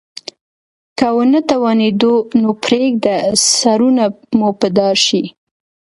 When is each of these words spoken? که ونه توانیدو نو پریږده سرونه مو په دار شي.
که 0.97 1.07
ونه 1.15 1.39
توانیدو 1.49 2.13
نو 2.41 2.49
پریږده 2.63 3.15
سرونه 3.57 4.05
مو 4.37 4.49
په 4.59 4.67
دار 4.77 4.95
شي. 5.07 5.23